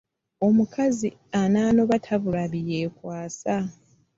Omukazi 0.47 1.09
ananoba 1.41 1.95
tabula 2.05 2.43
bye 2.53 2.65
yekwaasa. 2.81 3.55